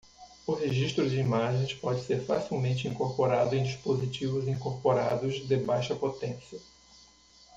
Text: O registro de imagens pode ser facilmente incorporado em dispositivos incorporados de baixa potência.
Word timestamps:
O 0.47 0.53
registro 0.55 1.07
de 1.07 1.19
imagens 1.19 1.75
pode 1.75 2.01
ser 2.01 2.25
facilmente 2.25 2.87
incorporado 2.87 3.55
em 3.55 3.61
dispositivos 3.61 4.47
incorporados 4.47 5.47
de 5.47 5.55
baixa 5.57 5.95
potência. 5.95 6.59